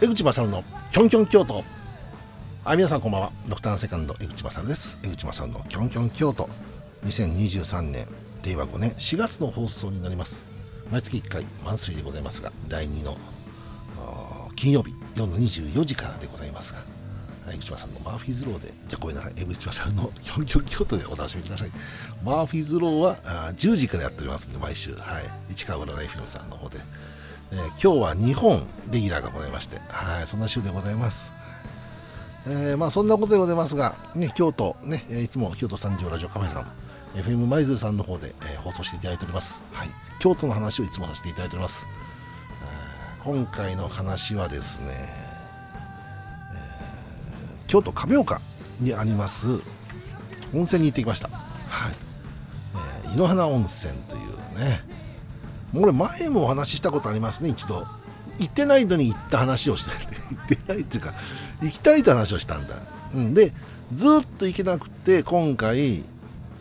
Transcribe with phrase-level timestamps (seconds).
[0.00, 1.64] 江口勝のキョンキョン京都。
[2.64, 3.32] あ皆さんこんばんは。
[3.48, 4.96] ドクターセカンド江口勝です。
[5.02, 6.48] 江口勝のキョンキョン京都。
[7.04, 8.06] 2023年
[8.44, 10.44] 令和5年4月の放送になります。
[10.92, 13.18] 毎月1回マンスリーでございますが第2の
[14.54, 16.80] 金曜日夜の24時からでございますが
[17.52, 21.72] 江口さんのマーフィーズローで、じゃあごめんなさい、江口さんのキョンキョン京都でお楽しみください。
[22.22, 26.78] マーフィーズローはあ10時からやっておりますんで、毎週、はい、市川浦ライフさんの方で、
[27.50, 31.32] えー、今日は2本レギュラーがございまして、はい、そんな週でございます。
[32.46, 36.72] えー、まあそんなことでございますが、ね、京都、ね、いつも京都三条ラジオカフェさん、
[37.14, 39.62] FM 舞鶴さんの方で、えー、放送していただいております。
[39.72, 39.88] はい、
[40.18, 41.86] 京都の話をいつもさせていただいております。
[43.20, 48.40] え、今回の話はですね、えー、京都亀岡
[48.80, 49.60] にあります
[50.54, 51.28] 温泉に行ってきました。
[51.28, 51.94] はい、
[53.04, 54.82] えー、井の花温泉というね、
[55.72, 57.86] これ前もお話ししたことありますね一度。
[58.38, 59.90] 行ってないのに行った話をして。
[60.34, 61.14] 行ってないっていうか
[61.62, 62.76] 行きたいって話をしたんだ、
[63.14, 63.52] うん、で
[63.92, 66.04] ずっと行けなくて今回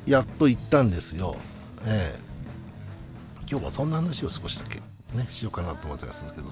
[0.05, 1.37] やっと行ったんですよ。
[1.85, 2.19] ええ。
[3.49, 4.81] 今日はそんな話を少しだけ
[5.17, 6.47] ねしようかなと思ってたんですけど、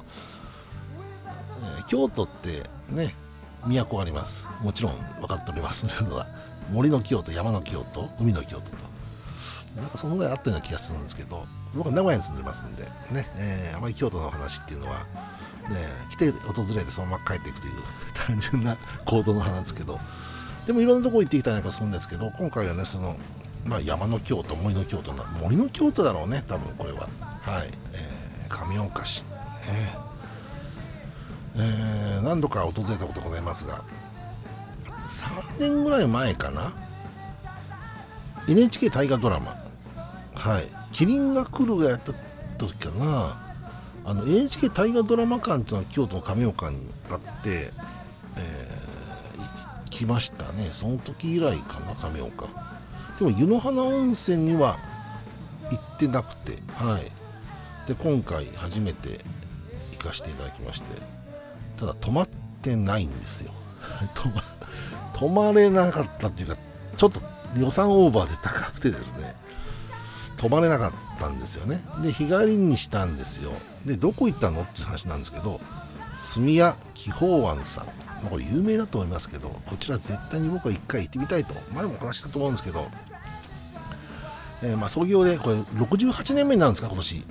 [1.78, 3.16] えー、京都ってね
[3.68, 4.48] 都あります。
[4.62, 6.28] もちろん分かっておりますのは。
[6.72, 8.78] 森の京都山の京都海の京都と。
[9.80, 11.46] なんかそのぐらいあったような気がするんですけど。
[11.76, 15.00] 僕は名古屋に住んでますんでね、えー、あまり京都の話っていうのは、
[15.70, 17.74] ね、来て訪れてそのまま帰っていくという
[18.14, 20.00] 単純な行動の話ですけど
[20.66, 23.18] でもいろんなとこ行ってきたりなんかするんですけど今回はねその、
[23.66, 27.08] まあ、山の京都森の京都な森の京都だろうね多分これは。
[27.42, 29.96] はい、えー、亀岡市、ね。
[31.58, 33.84] えー、何度か訪れたことございますが
[35.06, 36.74] 3年ぐらい前かな
[38.48, 39.56] ？NHK 大河ドラマ。
[40.34, 42.14] はい「キリンが来る」がやった
[42.58, 43.38] 時かな。
[44.06, 46.78] あの NHK 大河ドラマ館っていうのは京都の亀岡に
[47.10, 47.72] あって、
[48.38, 50.70] えー、行きましたね。
[50.72, 52.48] その時以来かな亀岡。
[53.18, 54.78] でも湯の花温泉には
[55.70, 57.12] 行ってなくてはい。
[57.88, 59.20] で今回初めて
[59.92, 61.02] 行かせていただきまして
[61.78, 62.28] ただ泊まっ
[62.62, 63.52] てないんですよ。
[65.14, 66.58] 泊まれなかったっていうか
[66.96, 67.22] ちょっと
[67.58, 69.36] 予算オーバーで高くてですね。
[70.46, 71.84] 泊まれなかったんですよね。
[72.04, 73.52] で日帰りにしたんですよ。
[73.84, 75.60] でどこ行ったのっていう話なんですけど
[76.18, 77.88] 住谷気泡湾さん。
[78.30, 81.56] これ有名だと思いますけどこちら絶対に僕は一回行ってみたいと。
[81.74, 82.88] 前もお話したと思うんですけど、
[84.62, 87.26] えー、まあ創業でこれ68年目になるんですか今年。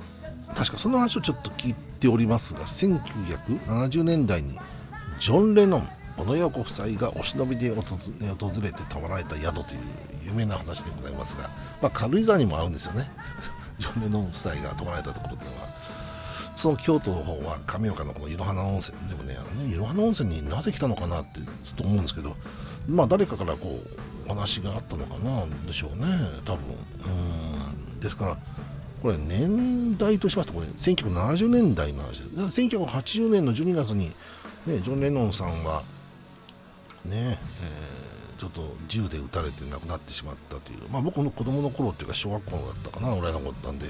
[0.57, 4.59] 確かその話をちょっと聞いておりますが1970年代に
[5.21, 7.83] ジョン・レノン小野洋子夫妻がお忍びで訪
[8.63, 9.81] れて泊まられた宿という
[10.27, 11.51] 有名な話でございますが、
[11.83, 13.11] まあ、軽井沢にも合うんですよね。
[13.79, 15.75] ジョン・レノン夫妻が泊まられたところというのは。
[16.57, 18.97] その京都の方は亀岡のこのいろはな温泉。
[19.09, 19.37] でもね
[19.69, 22.37] いろはな温泉になぜ来たのかなってずっと思うんですけど
[22.89, 26.07] まあ誰かからこうお話があったのかなでしょうね
[26.45, 26.63] 多分。
[27.07, 28.01] うん。
[28.01, 28.39] ですから
[29.03, 32.21] これ年代としますとこれ1970年代の話。
[32.21, 34.13] です1980年の12月に、
[34.67, 35.83] ね、ジョン・レノンさんは
[37.05, 43.87] ね、えー、ちょっと銃で撃たれて亡くなってしまったという、まあ、僕の子供の頃っていうか小学校だったかなぐらいのことなんで、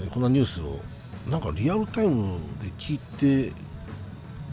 [0.00, 0.80] えー、こんなニュースを
[1.28, 3.52] なんかリアルタイムで聞いて、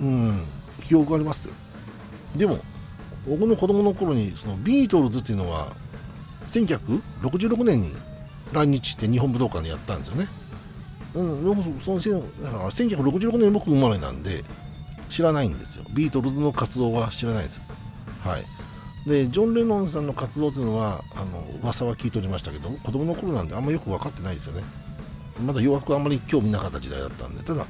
[0.02, 0.44] うん、
[0.84, 1.50] 記憶あります
[2.36, 2.60] でも
[3.28, 5.76] 僕の子供の頃にそのビートルズっていうのは
[6.48, 7.92] 1966年に
[8.52, 10.28] 来日して日本武道館でやったんですよね。
[11.16, 14.44] うん、そのだから1966年僕生まれなんで
[15.14, 15.86] 知らないんですよ。
[15.92, 17.64] ビートルズの活動は知らないですよ。
[18.24, 18.46] はい。
[19.08, 24.64] でジョン・レノンさんの活動というのはあの噂は聞いておりましたけど子供の頃なんであんまよく分かってないですよね。
[25.46, 27.66] まだ洋楽あんまり興味なかった時代だったんでただ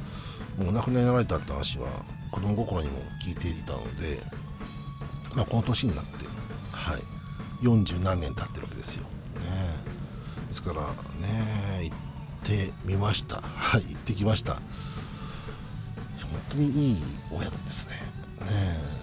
[0.58, 1.88] もうお亡くなりになられたって話は
[2.32, 4.20] 子供心にも聞いていたので、
[5.36, 6.26] まあ、この年になって
[6.72, 7.02] はい。
[7.62, 9.08] 40何年経ってるわけですよ、ね、
[10.50, 11.98] ですからね行っ
[12.44, 13.42] てみました。
[13.42, 14.62] はい行ってきました。
[16.34, 16.98] 本当にいい
[17.32, 17.96] お宿ですね。
[17.96, 18.02] ね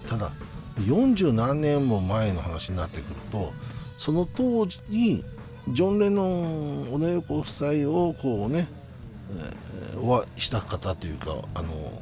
[0.07, 0.31] ただ
[0.79, 3.53] 40何年も前の話になってくると
[3.97, 5.23] その当時に
[5.69, 8.67] ジョン・レノン・オネヨコ夫妻をこうね、
[9.91, 12.01] えー、お会いした方というかあの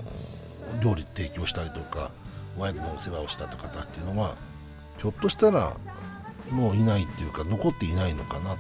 [0.82, 2.12] 料理提供したりとか
[2.58, 4.36] お宿のお世話をした方っていうのは
[4.98, 5.78] ひょっとしたら
[6.50, 8.58] もういないっていうか残っていないのかな。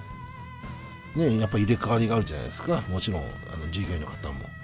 [1.15, 2.81] ねやっぱり入れ替わりがあるじゃないですか。
[2.89, 4.58] もちろんあの従業員の方も。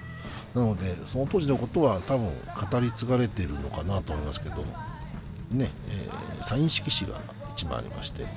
[0.56, 2.28] なのでその当時のことは多分
[2.70, 4.56] 語り継がれているのかなと思いますけど
[5.50, 7.20] ね、えー、サイン色紙が
[7.54, 8.30] 1枚ありましてね、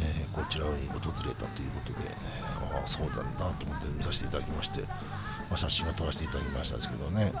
[0.00, 2.08] えー、こちらに訪れたということで、
[2.72, 4.88] ああそうなんだと思って見させていただきまして、ま
[5.54, 7.32] あ、写真を撮らせていただきましたですけどね。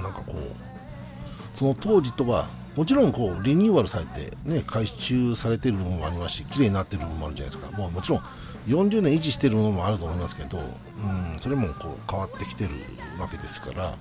[0.00, 7.76] なんかこうその当時とはもちろんこうリニューアルされて、ね、改修されてる部分もありますし綺麗になってる部分もあるじゃないですか。
[7.76, 8.22] もうもちろん
[8.66, 12.70] 40年維持しているものもあると思いますけど、うん、それもこう変わってきてる
[13.18, 13.96] わけですから、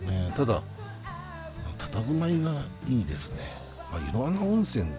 [0.00, 0.62] ね、ただ
[1.78, 3.40] 佇まいがいいですね、
[3.92, 4.90] まあ、いろんな温泉、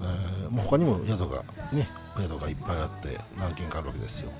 [0.00, 1.88] えーまあ、他にも宿がね
[2.18, 4.30] 宿がいっぱいあって何軒かあるわけですよ。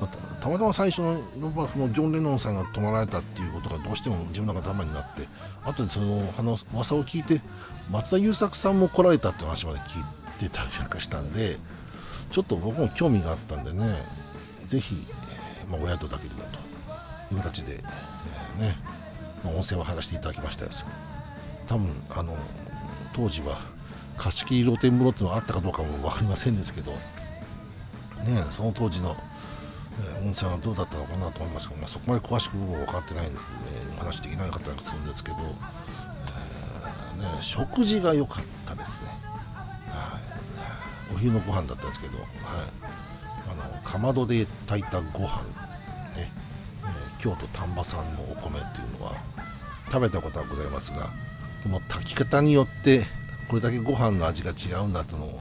[0.00, 5.28] またたまたま最初ののジョン・レノンさんが泊まられたっていうことがどうしても自分の中で頭になって
[5.64, 7.40] 後でその話噂を聞いて
[7.88, 10.04] 松田優作さんも来られたって話まで聞い
[10.40, 11.56] てたりなんかしたんで
[12.32, 13.96] ちょっと僕も興味があったんでね
[14.64, 15.06] ぜひ、
[15.70, 16.42] まあ、お宿だけでも
[17.28, 18.76] という形で、えー、ね、
[19.44, 20.70] まあ、温泉を入らせていただきましたよ
[21.66, 22.36] 多分あの
[23.12, 23.60] 当時は
[24.16, 26.98] 貸し切り露天風呂っていうのがあったかどうかも分かりませんですけどね
[28.50, 29.16] その当時の
[30.24, 33.58] 温泉はどうだったのかなと思いますけど、まあ、そこまで詳しく僕は分かってないんですけど
[33.90, 35.36] ねお話できなかったりするんですけど、
[37.18, 39.08] えー、ね、食事が良かったですね、
[41.22, 42.26] 昼のご飯だったんですけど、はい、
[43.50, 45.42] あのかまどで炊いたご飯
[46.16, 46.32] ね、
[46.82, 49.14] えー、京都丹波産のお米っていうのは
[49.86, 51.10] 食べたことはございますが
[51.62, 53.04] この炊き方によって
[53.48, 55.40] これだけご飯の味が違うんだとのを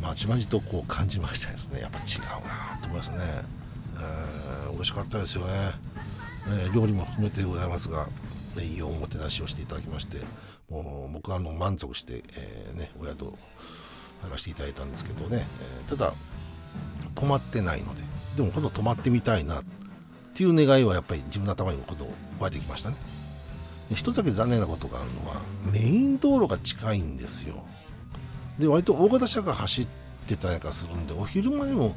[0.00, 1.80] まじまじとこう感じましたですね。
[1.80, 3.16] やっぱ違うなと思いますね。
[3.96, 5.70] えー、美味しかったですよね、
[6.48, 8.08] えー、料理も含めてございますが、
[8.60, 10.18] いいおもてなしをしていただきまして
[10.70, 13.32] もう僕はあの満足して、えー、ね、お宿
[14.24, 15.46] を入らせていただいたんですけどね、
[15.86, 16.14] えただ
[17.14, 18.02] 泊まってないので。
[18.36, 19.64] でも今度泊まってみたいなっ
[20.34, 22.08] ていう願いはやっぱり自分の頭にも今度
[22.40, 22.96] 湧いてきましたね。
[23.92, 25.40] 一つだけ残念なことがあるのは
[25.72, 27.62] メイン道路が近いんですよ。
[28.58, 29.86] で割と大型車が走っ
[30.26, 31.94] てたりかするんでお昼間でも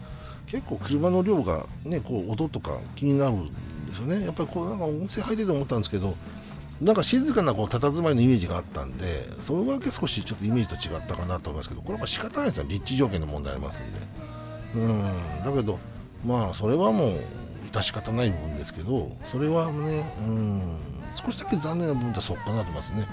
[0.48, 4.24] 結構車の量がねこう音とか気になるんですよね。
[4.24, 6.16] やっぱりこうなんか温泉入ってて思ったんですけど
[6.82, 14.00] なんか静かなこう佇まいのイメージがあったんでそれだけ少しちょっとイメージと違ったかなと思いますけどこれは仕方ないですよ立地条件の問題ありますんで。
[14.76, 15.04] うん
[15.44, 15.80] だけど
[16.26, 17.24] まあそれはもう
[17.72, 20.78] 致し方ない部分ですけどそれはねうん
[21.16, 23.08] 少しだけ残念な部分ってそっかなと思いますね、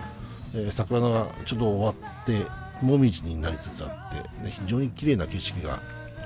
[0.54, 2.44] えー、桜がちょっと終わって
[2.84, 5.80] もみじになりつつあって、ね、非常に綺麗な景色が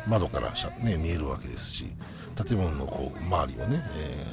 [0.06, 1.86] 窓からね、見えるわけですし
[2.34, 4.26] 建物のこう周りをね、え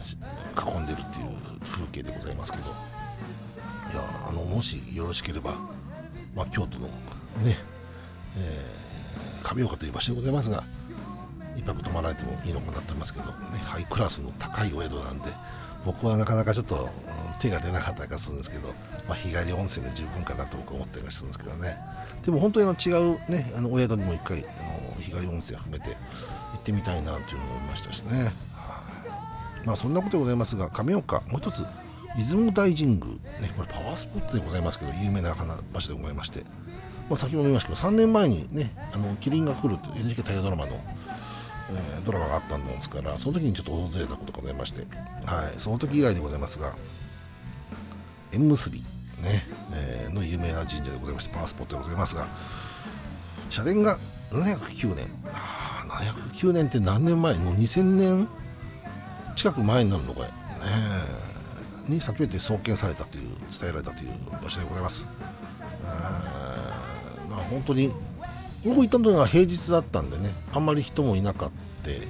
[0.56, 1.26] ー、囲んでるっていう
[1.66, 2.95] 風景でございますけど。
[4.00, 5.56] あのもしよろしければ、
[6.36, 6.88] まあ、京都の
[7.44, 7.58] ね、
[8.38, 10.64] えー、亀岡という場所でございますが
[11.56, 13.32] 一泊泊まられてもいいのかなと思いますけど、ね、
[13.64, 15.32] ハイクラスの高いお宿なんで
[15.86, 16.90] 僕はなかなかちょっと、
[17.40, 18.70] 手が出なかったりするんですけど、
[19.08, 21.78] まあ、日帰り温泉で十分かなと僕は思ったりするんですけどね。
[22.26, 25.96] でも本当にあの違うねあのお宿にも一回あの日帰り温泉含めて行
[26.58, 28.34] ってみたいなというのを思いましたしね。
[29.66, 31.66] まあそんなことでございますが亀岡もう一つ
[32.18, 33.06] 出雲大神宮、
[33.42, 35.36] ね、これパワースポットでございますけど有名な
[35.74, 36.44] 場所でございまして、
[37.10, 40.84] まあ、先ほども言いましたけど3年前にね「あのキリンが来る」という NHK 大河ドラマの
[41.68, 44.86] えー、ドラマがあったんですからその時にちょっと訪れたことがございまして、
[45.26, 46.76] はい、その時以来でございますが
[48.32, 48.82] 縁結び、
[49.22, 52.28] ねえー、の有名な神社でございましてパワースポットでございますが
[53.50, 53.98] 社殿が
[54.32, 55.08] 709年。
[55.34, 57.36] あ709年って何年前？
[57.36, 58.28] もう2000年
[59.36, 60.34] 近く前になるのこれね
[61.88, 64.10] に先めて創建されたという伝えられたという
[64.44, 65.08] 場所でございます。
[67.30, 67.92] まあ本当に
[68.64, 71.50] 僕行った時は平日だったんでねあんまり人もいなかっ
[71.84, 72.08] た、え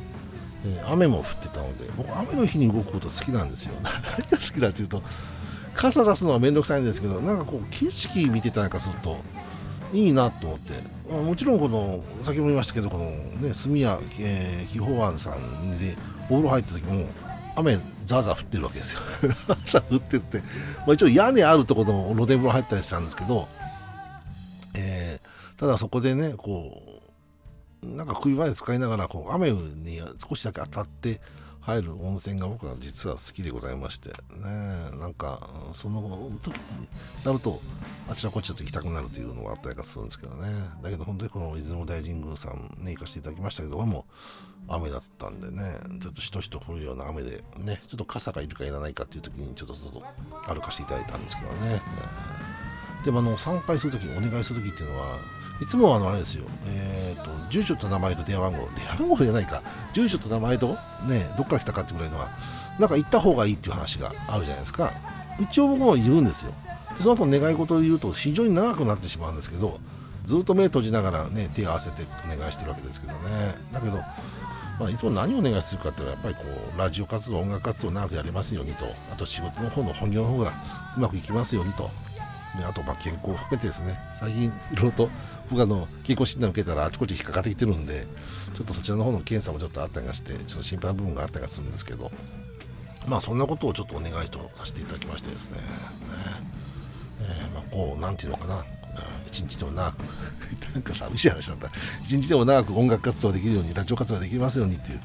[0.64, 3.74] ー、雨も降ってたので僕雨の日に動くこと好きなんですよ。
[3.84, 5.04] 何が好きだっていうと
[5.74, 9.18] 傘出すのは面倒くさいんですけどなんかこう景色見てたりかすると
[9.94, 10.96] いいなと思って。
[11.06, 13.12] もちろんこの先も言いましたけどこの
[13.48, 15.96] ね住谷、えー、紀宝庵さんで
[16.30, 17.06] お風呂入った時も
[17.56, 19.00] 雨ザーザー降ってるわけですよ。
[19.68, 20.44] ザー降ってって、ま
[20.90, 23.48] あ、一応屋根あるところの露天風呂入ったりしたんですけど
[24.74, 25.20] え
[25.58, 26.82] ただそこでねこ
[27.84, 31.22] うなんか冬場で使いながらこう雨に少しだけ当たって
[31.66, 34.16] 入る温泉が僕は実は好きでございましてね
[35.00, 36.88] なんかその時に
[37.26, 37.60] なると
[38.08, 40.48] あちらこちらと行きたくなるというのがあったりかするんですけどね。
[40.84, 44.06] だけど本当にこの出雲大神宮さんね行かせていただきましたけども
[44.68, 50.04] 雨だったんでねちょっとしとしと降るような雨でねちょっと傘がいるかいらないかっていう時にちょっとちょっと
[50.54, 51.82] 歩かせていただいたんですけどね。
[53.04, 55.20] でもあの参拝するときにお願いするときっていうのは
[55.62, 59.62] いつもあのあれですよ、えーと、住所と名前と電話番号、電話番号じゃないか、
[59.94, 62.30] 住所と名前と、ね、どっから来たかってぐらいのは、
[62.80, 64.92] なんか行った方がいいっていう話があるじゃないですか。
[65.40, 66.54] 一応僕も言うんですよ。
[67.00, 69.80] その後願い事を言うと非常に長くなってしまうんですけど、
[70.24, 73.20] ずっと目閉じながらね、手を合わせてお願いしてるわけですけどね。
[73.72, 73.98] だけど、
[74.80, 80.52] まあ、いつも何をお願いするかっていうのはやっぱりこうラジオ活動音楽活動を長くやれますようにとあと仕事の方の本業の方が
[80.98, 81.90] うまくいきますようにと
[82.64, 84.00] あとまあ健康を含めてですね。
[84.20, 85.10] 最近いろいろと
[85.50, 88.08] 僕あの健康診断を受けたらあちこち引っかかってきてるんで
[88.56, 92.12] ちょっとそちらの方の検査もちょっとあったりがしてちょっと心配な部分があったりがするんですけど。
[93.08, 95.58] まあそんなことをちょっとお願いとさせていただきましてですね。
[95.58, 95.64] ね。
[97.22, 98.66] えー、まあこうなんていうのかな。
[99.28, 99.98] 一日でも長く
[100.74, 101.70] なんか寂しい話なんだ
[102.06, 105.00] 一日でも長く音楽活動できるようにラジオ活動ができますようにっていう、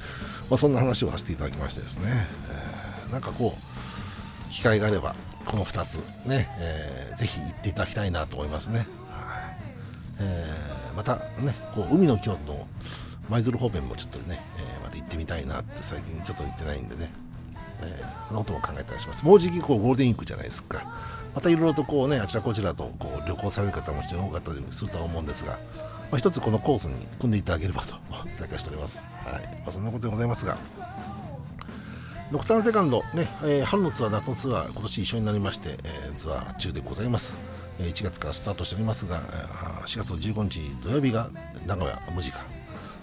[0.48, 5.14] まあ、そんな話をさせていただきましてですね、えー、なんかこう機会があれば
[5.50, 8.86] この2つね、えー、ぜひ行っていただきたいなと思いますね、はい。
[10.20, 12.68] えー、またねこう海の京都の
[13.28, 17.10] 舞鶴方面もちょっとね、えー、また行ってみたいなって最近ちょっと行ってないんでね、
[17.82, 19.24] えー、そのことも考えたりします。
[19.24, 20.84] もうじきこうゴールデンウィークじゃないですか。
[21.34, 25.58] またいろいろとこうねあちらこちらとこう旅行される方も非常に多かったりするとは思うんですが、
[26.10, 29.04] まあ、一つこのコースに組んでいただければと思ってしております。
[29.24, 29.44] はい。
[29.62, 30.56] まあ、そんなことでございますが、
[32.30, 37.36] ドクターセカンド、ねえー、春のツアー、夏のツアー、今年一緒になりまして、えー、ツアー中でございます。
[37.80, 39.20] えー、1月からスタートしておりますが、
[39.84, 41.28] 4月の15日土曜日が
[41.66, 42.46] 名古屋、無地か、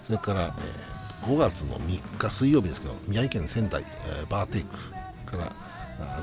[0.04, 5.52] それから、えー、5月の3日水曜日ですけど、宮城県仙台、えー、バーテイクから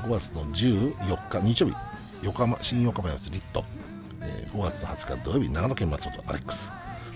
[0.02, 1.76] 5月の14日日曜日、
[2.24, 3.64] 横浜新横浜のリット、
[4.20, 6.72] えー、5月の20日土曜日長野県松本アレックス。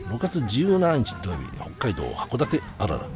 [0.09, 3.07] 6月17日土曜日北海道函館あらら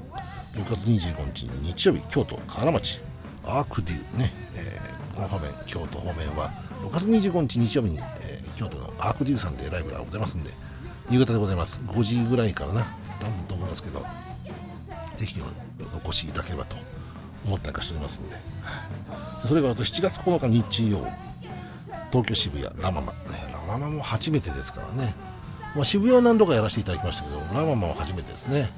[0.54, 3.00] 6月25日日曜日京都河原町。
[3.46, 6.50] アークデューね、えー、この方面京都方面は
[6.82, 10.50] 6月25日日曜日に、えー、京都のアークデューさんでライブがございますんで
[11.10, 11.80] 夕方でございます。
[11.86, 12.86] 5時ぐらいからな
[13.20, 14.04] 多分と思いますけど
[15.14, 15.40] ぜひ
[15.94, 16.76] お越しいただければと
[17.44, 18.36] 思ったりしておりますんで。
[19.46, 21.06] それからあと7月9日日曜
[22.10, 23.18] 東京渋谷ラママ、ね、
[23.52, 25.14] ラママも初めてですからね、
[25.74, 28.70] まあ、渋谷は何度かやらせていただきましたけどラママは初めてですね。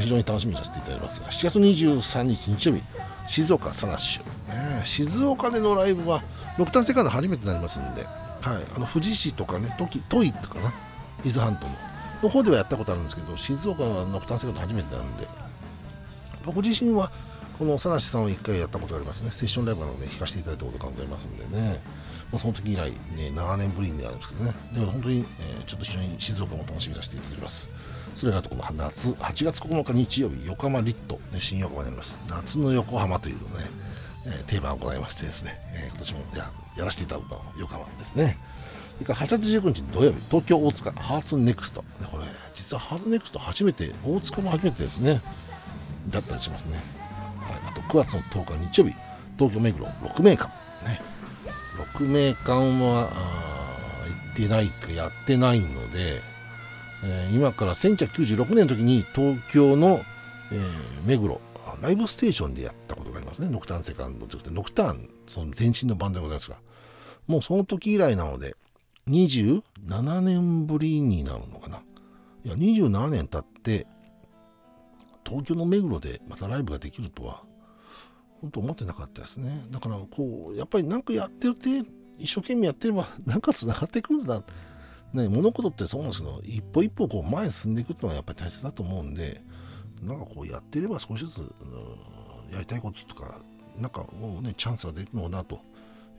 [0.00, 2.82] 非常に楽しみにさせていただきますが7月23日日曜日
[3.28, 6.22] 静岡サナッシュ、ね、静岡でのライブは
[6.58, 8.12] ノクターンセカンド初めてになりますんで、はい、
[8.74, 10.72] あの富士市とかね時都井とかな
[11.24, 11.72] 伊豆半島の
[12.22, 15.26] の方ではやったことあるんですけど静岡はノクターンセカンド初めてなんで
[16.44, 17.10] 僕自身は
[17.58, 19.30] この佐梨さんを1回やったことがありますね。
[19.30, 21.80] セッションライブなので弾かせていただいたことがございますんでね、
[22.30, 22.96] まあ、その時以来、ね、
[23.34, 24.54] 7年ぶりになるんですけどね。
[24.72, 27.68] でも本当に、えー、ちょっと一緒に静岡も楽しみさせていただきます。
[28.14, 32.18] それがこの夏8月9日日曜日横浜リット、ね、新横浜になります。
[32.28, 33.42] 夏の横浜というね、
[34.26, 38.38] えー、テーマがございましてですね、えー、今年もややらせていただくの横浜ですね。
[38.94, 41.84] それから8月19日土曜日東京大塚ハーツネクスト。
[42.10, 45.20] これ実はハーツネクスト初めて大塚も初めてですね。
[46.08, 46.78] だったりしますね、
[47.92, 48.94] 9月の10日日曜日
[49.38, 50.48] 東京目黒6名館。
[50.86, 51.02] ね。
[51.94, 53.10] 6名館は
[54.06, 56.22] 行ってないってやってないので、
[57.04, 60.02] えー、今から1996年の時に東京の、
[60.50, 61.38] えー、目黒
[61.82, 63.50] ライブステーションでやったことがありますね。
[63.50, 66.56] ノクターンセカンドというノクターンその前身のバンドでございますが。
[67.26, 68.56] もうその時以来なので
[69.08, 71.82] 27年ぶりになるのかな。
[72.44, 73.86] いや27年経って
[75.26, 77.42] 東京の目黒でまたライブができるとは、
[78.42, 79.64] 本当思ってなかったですね。
[79.70, 84.42] だから、こう、やっぱりなんかやってるって、一生懸命やってれば、 なんか繋がってくるんだ。
[85.12, 89.42] ね、物事ってそうなんですけど、一歩一歩こう前に進んでいくっていうのはやっぱり大切だと思うんで、
[90.02, 91.54] なんかこうやってれば少しずつ、
[92.50, 93.40] やりたいこととか、
[93.76, 95.60] なんかもうね、チャンスができるのかなと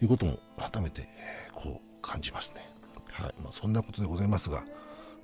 [0.02, 1.08] いうことも改めて
[1.54, 2.70] こう感じますね。
[3.12, 3.34] はい。
[3.42, 4.64] まあ、そんなことでございますが、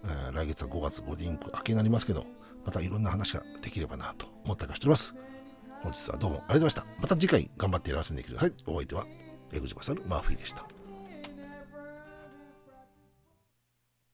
[0.03, 2.25] えー、来月は5月5リンク明けになりますけど、
[2.65, 5.15] またいろんな話ができればなと思ったりしております。
[5.81, 6.85] 本日はどうもありがとうございました。
[7.01, 8.53] また次回頑張ってやらせてください。
[8.65, 9.05] お相手は、
[9.53, 10.78] 江口勝マーフィーでした。